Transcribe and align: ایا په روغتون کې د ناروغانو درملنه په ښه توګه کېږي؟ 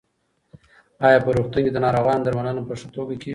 ایا 1.05 1.17
په 1.25 1.29
روغتون 1.37 1.61
کې 1.65 1.71
د 1.73 1.77
ناروغانو 1.85 2.25
درملنه 2.25 2.61
په 2.67 2.73
ښه 2.79 2.87
توګه 2.95 3.13
کېږي؟ 3.21 3.29